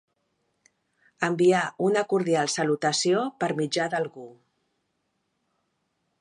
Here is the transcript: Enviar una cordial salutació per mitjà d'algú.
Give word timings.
Enviar 1.27 1.59
una 1.87 2.03
cordial 2.13 2.49
salutació 2.55 3.21
per 3.45 3.51
mitjà 3.61 3.87
d'algú. 3.95 4.27